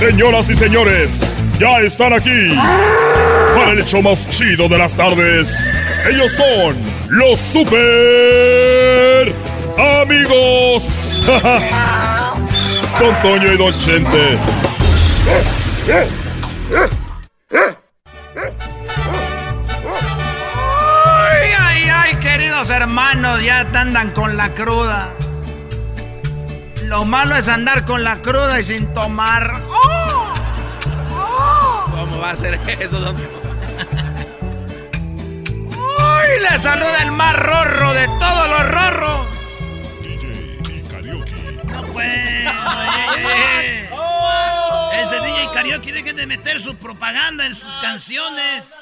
Señoras 0.00 0.48
y 0.48 0.54
señores, 0.54 1.36
ya 1.58 1.80
están 1.80 2.14
aquí 2.14 2.48
para 3.54 3.72
el 3.72 3.80
hecho 3.80 4.00
más 4.00 4.26
chido 4.30 4.66
de 4.66 4.78
las 4.78 4.94
tardes. 4.94 5.54
Ellos 6.08 6.32
son 6.32 6.74
los 7.10 7.38
super 7.38 9.30
amigos. 10.00 11.22
Don 12.98 13.14
Toño 13.20 13.52
y 13.52 13.58
Don 13.58 13.76
Chente. 13.76 14.38
Ay, 20.56 21.50
ay, 21.58 21.90
ay, 21.92 22.16
queridos 22.20 22.70
hermanos, 22.70 23.42
ya 23.44 23.68
andan 23.74 24.12
con 24.12 24.38
la 24.38 24.54
cruda. 24.54 25.12
Lo 26.86 27.04
malo 27.04 27.36
es 27.36 27.48
andar 27.48 27.84
con 27.84 28.02
la 28.02 28.22
cruda 28.22 28.58
y 28.58 28.64
sin 28.64 28.92
tomar. 28.94 29.60
¡Oh! 32.20 32.22
¿Cómo 32.22 32.26
va 32.26 32.30
a 32.32 32.36
ser 32.36 32.54
eso, 32.80 33.00
don? 33.00 33.16
¡Uy! 35.68 36.40
Le 36.50 36.58
saluda 36.58 37.02
el 37.02 37.12
más 37.12 37.34
rorro 37.34 37.92
de 37.94 38.06
todos 38.06 38.48
los 38.48 38.70
rorros. 38.70 39.26
No 41.64 41.82
fue. 41.84 42.44
oye, 42.46 43.88
Oh. 43.92 44.90
Ese 44.94 45.16
DJ 45.20 45.48
Karaoke, 45.54 45.92
dejen 45.92 46.16
de 46.16 46.26
meter 46.26 46.60
su 46.60 46.76
propaganda 46.76 47.46
en 47.46 47.54
sus 47.54 47.72
canciones. 47.76 48.74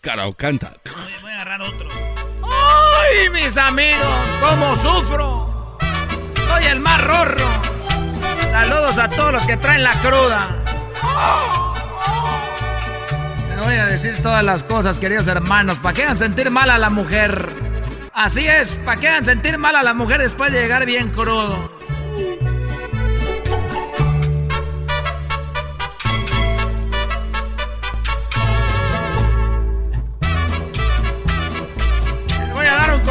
Cara, 0.00 0.24
canta. 0.36 0.74
Oye, 1.04 1.18
voy 1.20 1.30
a 1.30 1.34
agarrar 1.34 1.62
otro. 1.62 1.88
¡Ay, 2.42 3.30
mis 3.30 3.56
amigos! 3.56 4.26
¿Cómo 4.40 4.74
sufro? 4.76 5.78
Soy 6.48 6.64
el 6.64 6.80
más 6.80 7.02
rorro. 7.04 7.75
Saludos 8.58 8.96
a 8.96 9.10
todos 9.10 9.34
los 9.34 9.44
que 9.44 9.58
traen 9.58 9.82
la 9.82 9.92
cruda. 10.00 10.48
Les 13.50 13.62
voy 13.62 13.74
a 13.74 13.84
decir 13.84 14.16
todas 14.22 14.42
las 14.42 14.62
cosas, 14.62 14.98
queridos 14.98 15.28
hermanos, 15.28 15.78
para 15.78 15.92
que 15.92 16.04
hagan 16.04 16.16
sentir 16.16 16.50
mal 16.50 16.70
a 16.70 16.78
la 16.78 16.88
mujer. 16.88 17.50
Así 18.14 18.48
es, 18.48 18.76
para 18.76 18.98
que 18.98 19.08
hagan 19.08 19.24
sentir 19.24 19.58
mal 19.58 19.76
a 19.76 19.82
la 19.82 19.92
mujer 19.92 20.22
después 20.22 20.50
de 20.52 20.62
llegar 20.62 20.86
bien 20.86 21.10
crudo. 21.10 21.70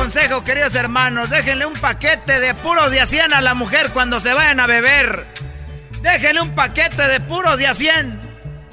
Consejo, 0.05 0.43
queridos 0.43 0.75
hermanos. 0.75 1.31
Déjenle 1.31 1.65
un 1.65 1.73
paquete 1.73 2.39
de 2.39 2.53
puros 2.53 2.91
de 2.91 3.01
a 3.01 3.07
100 3.07 3.33
a 3.33 3.41
la 3.41 3.55
mujer 3.55 3.89
cuando 3.91 4.19
se 4.19 4.33
vayan 4.33 4.59
a 4.59 4.67
beber. 4.67 5.25
Déjenle 6.03 6.41
un 6.41 6.53
paquete 6.53 7.07
de 7.07 7.19
puros 7.21 7.57
de 7.57 7.65
a 7.65 7.73
100. 7.73 8.19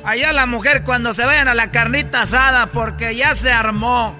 Allá 0.04 0.28
a 0.28 0.32
la 0.34 0.44
mujer 0.44 0.82
cuando 0.84 1.14
se 1.14 1.24
vayan 1.24 1.48
a 1.48 1.54
la 1.54 1.70
carnita 1.70 2.20
asada 2.20 2.66
porque 2.66 3.16
ya 3.16 3.34
se 3.34 3.50
armó. 3.50 4.14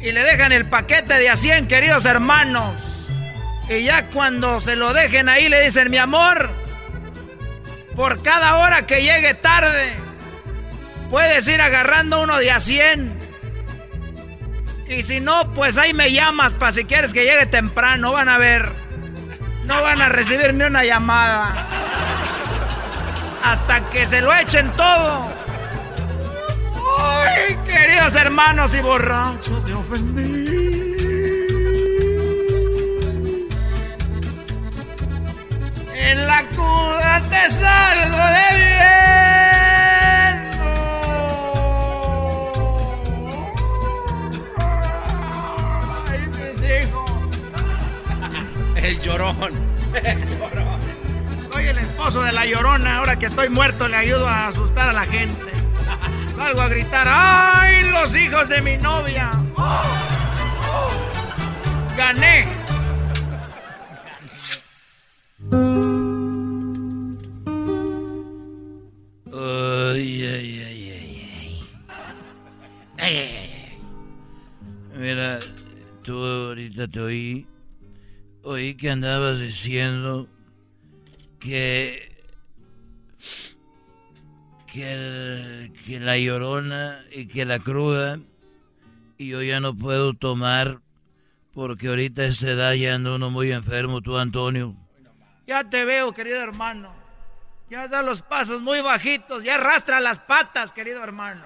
Y 0.00 0.10
le 0.12 0.22
dejan 0.22 0.52
el 0.52 0.70
paquete 0.70 1.18
de 1.18 1.28
a 1.28 1.36
100, 1.36 1.68
queridos 1.68 2.06
hermanos. 2.06 3.10
Y 3.68 3.82
ya 3.82 4.06
cuando 4.06 4.62
se 4.62 4.76
lo 4.76 4.94
dejen 4.94 5.28
ahí 5.28 5.50
le 5.50 5.64
dicen, 5.64 5.90
mi 5.90 5.98
amor, 5.98 6.48
por 7.94 8.22
cada 8.22 8.56
hora 8.56 8.86
que 8.86 9.02
llegue 9.02 9.34
tarde, 9.34 9.92
puedes 11.10 11.46
ir 11.46 11.60
agarrando 11.60 12.22
uno 12.22 12.38
de 12.38 12.52
a 12.52 12.58
100. 12.58 13.23
Y 14.86 15.02
si 15.02 15.20
no, 15.20 15.50
pues 15.52 15.78
ahí 15.78 15.94
me 15.94 16.12
llamas 16.12 16.54
para 16.54 16.72
si 16.72 16.84
quieres 16.84 17.12
que 17.12 17.24
llegue 17.24 17.46
temprano. 17.46 18.12
Van 18.12 18.28
a 18.28 18.38
ver. 18.38 18.70
No 19.64 19.82
van 19.82 20.02
a 20.02 20.08
recibir 20.08 20.52
ni 20.54 20.64
una 20.64 20.84
llamada. 20.84 21.66
Hasta 23.42 23.88
que 23.90 24.06
se 24.06 24.20
lo 24.20 24.34
echen 24.34 24.70
todo. 24.72 25.30
¡Ay, 26.98 27.56
queridos 27.66 28.14
hermanos 28.14 28.74
y 28.74 28.80
borrachos! 28.80 29.64
Te 29.64 29.72
ofendí. 29.72 30.44
En 35.94 36.26
la 36.26 36.44
cuna 36.48 37.22
te 37.30 37.50
salgo 37.50 38.16
debiendo. 38.16 38.73
Estoy 53.24 53.48
muerto, 53.48 53.88
le 53.88 53.96
ayudo 53.96 54.28
a 54.28 54.48
asustar 54.48 54.88
a 54.88 54.92
la 54.92 55.04
gente. 55.04 55.52
Salgo 56.32 56.60
a 56.60 56.68
gritar: 56.68 57.06
¡Ay, 57.08 57.90
los 57.90 58.14
hijos 58.14 58.48
de 58.48 58.60
mi 58.60 58.76
novia! 58.76 59.30
¡Gané! 61.96 62.46
Ay, 69.32 70.24
ay, 70.24 70.62
ay, 70.66 70.90
ay. 70.90 71.60
Ay, 72.98 73.16
ay, 73.16 73.16
ay, 73.16 73.50
ay. 73.68 74.98
Mira, 74.98 75.38
tú 76.02 76.24
ahorita 76.24 76.88
te 76.88 77.00
oí. 77.00 77.46
Oí 78.42 78.74
que 78.74 78.90
andabas 78.90 79.38
diciendo 79.38 80.28
que. 81.38 82.03
Que, 84.74 84.92
el- 84.92 85.72
que 85.86 86.00
la 86.00 86.18
llorona 86.18 86.98
y 87.12 87.26
que 87.26 87.44
la 87.44 87.60
cruda. 87.60 88.18
Y 89.16 89.28
yo 89.28 89.40
ya 89.40 89.60
no 89.60 89.76
puedo 89.76 90.14
tomar 90.14 90.80
porque 91.52 91.86
ahorita 91.86 92.22
a 92.22 92.26
esta 92.26 92.50
edad 92.50 92.72
ya 92.72 92.96
uno 92.96 93.30
muy 93.30 93.52
enfermo, 93.52 94.00
tú, 94.00 94.18
Antonio. 94.18 94.74
Ya 95.46 95.62
te 95.70 95.84
veo, 95.84 96.12
querido 96.12 96.42
hermano. 96.42 96.92
Ya 97.70 97.86
da 97.86 98.02
los 98.02 98.22
pasos 98.22 98.62
muy 98.62 98.80
bajitos. 98.80 99.44
Ya 99.44 99.54
arrastra 99.54 100.00
las 100.00 100.18
patas, 100.18 100.72
querido 100.72 101.04
hermano. 101.04 101.44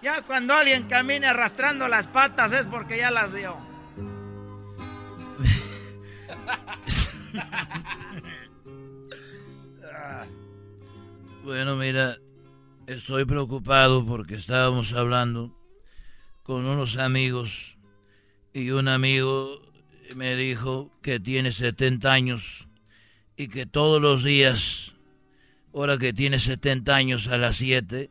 Ya 0.00 0.22
cuando 0.22 0.54
alguien 0.54 0.88
camine 0.88 1.26
arrastrando 1.26 1.88
las 1.88 2.06
patas 2.06 2.52
es 2.52 2.66
porque 2.66 2.96
ya 2.96 3.10
las 3.10 3.34
dio. 3.34 3.58
Bueno, 11.44 11.76
mira, 11.76 12.16
estoy 12.94 13.24
preocupado 13.24 14.04
porque 14.04 14.34
estábamos 14.34 14.92
hablando 14.92 15.56
con 16.42 16.66
unos 16.66 16.96
amigos 16.96 17.76
y 18.52 18.70
un 18.70 18.88
amigo 18.88 19.62
me 20.16 20.34
dijo 20.34 20.90
que 21.00 21.20
tiene 21.20 21.52
70 21.52 22.10
años 22.10 22.66
y 23.36 23.46
que 23.46 23.64
todos 23.64 24.02
los 24.02 24.24
días, 24.24 24.92
ahora 25.72 25.98
que 25.98 26.12
tiene 26.12 26.40
70 26.40 26.92
años 26.94 27.28
a 27.28 27.38
las 27.38 27.56
7, 27.56 28.10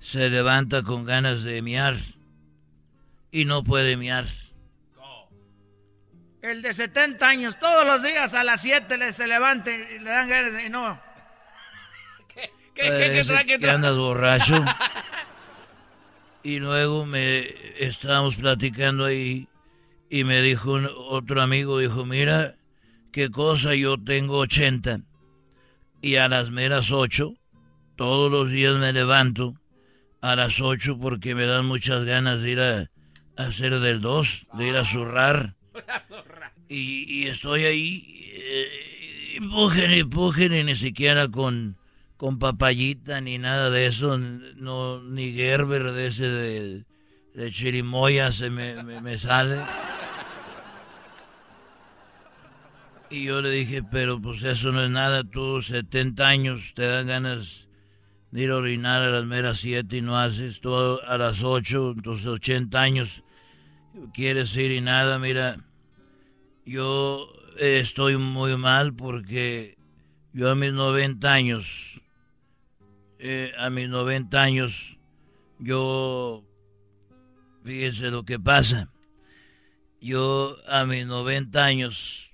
se 0.00 0.30
levanta 0.30 0.82
con 0.82 1.04
ganas 1.04 1.44
de 1.44 1.62
miar 1.62 1.96
y 3.30 3.44
no 3.44 3.62
puede 3.62 3.96
miar. 3.96 4.26
El 6.42 6.62
de 6.62 6.74
70 6.74 7.28
años, 7.28 7.60
todos 7.60 7.86
los 7.86 8.02
días 8.02 8.34
a 8.34 8.42
las 8.42 8.62
7 8.62 8.98
le 8.98 9.12
se 9.12 9.28
levanta 9.28 9.70
y 9.70 10.00
le 10.00 10.10
dan 10.10 10.28
ganas 10.28 10.52
de... 10.52 10.68
No. 10.68 11.09
¿Qué, 12.74 12.82
qué, 12.82 13.44
qué, 13.46 13.58
que 13.58 13.70
andas 13.70 13.96
borracho? 13.96 14.64
y 16.42 16.58
luego 16.58 17.04
me 17.06 17.46
estábamos 17.78 18.36
platicando 18.36 19.04
ahí 19.04 19.48
y 20.08 20.24
me 20.24 20.42
dijo 20.42 20.72
otro 21.08 21.42
amigo, 21.42 21.78
dijo, 21.78 22.04
mira, 22.04 22.56
qué 23.12 23.30
cosa, 23.30 23.74
yo 23.74 23.96
tengo 24.02 24.38
80 24.38 25.00
y 26.02 26.16
a 26.16 26.28
las 26.28 26.50
meras 26.50 26.90
8, 26.90 27.34
todos 27.96 28.30
los 28.30 28.50
días 28.50 28.76
me 28.76 28.92
levanto 28.92 29.54
a 30.20 30.36
las 30.36 30.60
8 30.60 30.98
porque 30.98 31.34
me 31.34 31.46
dan 31.46 31.66
muchas 31.66 32.04
ganas 32.04 32.40
de 32.40 32.50
ir 32.50 32.60
a, 32.60 32.90
hacer 33.36 33.78
del 33.80 34.00
2, 34.00 34.46
de 34.54 34.68
ir 34.68 34.76
a 34.76 34.84
zurrar. 34.84 35.56
Y, 36.72 37.26
estoy 37.26 37.64
ahí, 37.64 38.30
eh, 38.32 39.34
empujen, 39.38 39.90
empujen, 39.90 40.54
y 40.54 40.62
ni 40.62 40.76
siquiera 40.76 41.26
con, 41.26 41.76
con 42.20 42.38
papayita 42.38 43.22
ni 43.22 43.38
nada 43.38 43.70
de 43.70 43.86
eso, 43.86 44.18
no, 44.18 45.00
ni 45.00 45.32
Gerber 45.32 45.92
de 45.92 46.06
ese 46.06 46.28
de, 46.28 47.50
chirimoya 47.50 48.30
se 48.30 48.50
me, 48.50 48.82
me, 48.82 49.16
sale. 49.16 49.64
Y 53.08 53.24
yo 53.24 53.40
le 53.40 53.50
dije, 53.50 53.82
pero 53.82 54.20
pues 54.20 54.42
eso 54.42 54.70
no 54.70 54.84
es 54.84 54.90
nada, 54.90 55.24
tú 55.24 55.62
70 55.62 56.28
años 56.28 56.74
te 56.74 56.86
dan 56.86 57.06
ganas 57.06 57.68
de 58.32 58.42
ir 58.42 58.50
a 58.50 58.56
orinar 58.56 59.00
a 59.00 59.08
las 59.08 59.24
meras 59.24 59.60
7 59.60 59.96
y 59.96 60.02
no 60.02 60.18
haces 60.18 60.60
todo 60.60 61.00
a 61.08 61.16
las 61.16 61.42
8, 61.42 61.94
entonces 61.96 62.26
80 62.26 62.82
años 62.82 63.24
quieres 64.12 64.54
ir 64.56 64.72
y 64.72 64.82
nada, 64.82 65.18
mira, 65.18 65.56
yo 66.66 67.32
estoy 67.56 68.18
muy 68.18 68.58
mal 68.58 68.92
porque 68.92 69.78
yo 70.34 70.50
a 70.50 70.54
mis 70.54 70.74
90 70.74 71.32
años, 71.32 71.89
eh, 73.22 73.52
a 73.58 73.68
mis 73.68 73.88
90 73.88 74.40
años, 74.40 74.96
yo, 75.58 76.42
fíjense 77.62 78.10
lo 78.10 78.24
que 78.24 78.38
pasa, 78.38 78.88
yo 80.00 80.56
a 80.68 80.86
mis 80.86 81.06
90 81.06 81.62
años, 81.62 82.30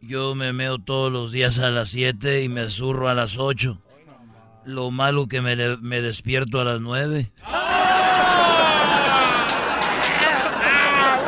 yo 0.00 0.34
me 0.34 0.52
meo 0.52 0.78
todos 0.78 1.12
los 1.12 1.30
días 1.30 1.60
a 1.60 1.70
las 1.70 1.90
7 1.90 2.42
y 2.42 2.48
me 2.48 2.68
zurro 2.68 3.08
a 3.08 3.14
las 3.14 3.38
8. 3.38 3.80
Lo 4.64 4.90
malo 4.90 5.28
que 5.28 5.40
me, 5.40 5.54
me 5.78 6.02
despierto 6.02 6.60
a 6.60 6.64
las 6.64 6.80
9. 6.80 7.32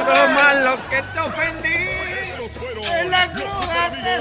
Lo 0.06 0.28
malo 0.34 0.76
que 0.90 1.02
te 1.02 1.20
ofendí. 1.20 1.68
En 3.00 3.10
la 3.10 3.28
cruda 3.32 3.90
te 4.02 4.20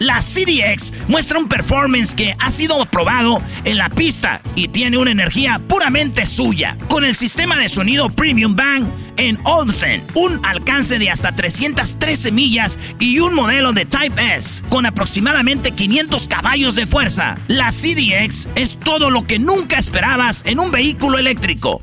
la 0.00 0.20
CDX 0.20 0.92
muestra 1.08 1.38
un 1.38 1.46
performance 1.46 2.14
que 2.14 2.34
ha 2.38 2.50
sido 2.50 2.80
aprobado 2.80 3.40
en 3.64 3.76
la 3.76 3.90
pista 3.90 4.40
y 4.56 4.68
tiene 4.68 4.96
una 4.98 5.12
energía 5.12 5.60
puramente 5.68 6.26
suya. 6.26 6.76
Con 6.88 7.04
el 7.04 7.14
sistema 7.14 7.58
de 7.58 7.68
sonido 7.68 8.08
Premium 8.08 8.56
Bang 8.56 8.86
en 9.18 9.38
Olsen, 9.44 10.02
un 10.14 10.40
alcance 10.44 10.98
de 10.98 11.10
hasta 11.10 11.34
313 11.34 12.32
millas 12.32 12.78
y 12.98 13.18
un 13.20 13.34
modelo 13.34 13.74
de 13.74 13.84
Type 13.84 14.36
S 14.36 14.64
con 14.70 14.86
aproximadamente 14.86 15.72
500 15.72 16.28
caballos 16.28 16.74
de 16.74 16.86
fuerza. 16.86 17.36
La 17.46 17.70
CDX 17.70 18.48
es 18.54 18.78
todo 18.80 19.10
lo 19.10 19.26
que 19.26 19.38
nunca 19.38 19.78
esperabas 19.78 20.42
en 20.46 20.60
un 20.60 20.70
vehículo 20.70 21.18
eléctrico. 21.18 21.82